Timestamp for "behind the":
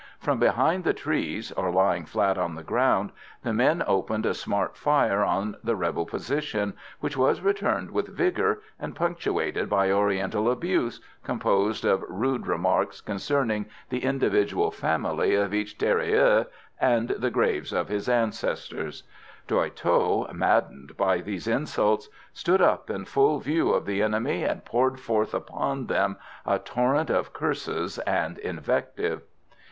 0.39-0.95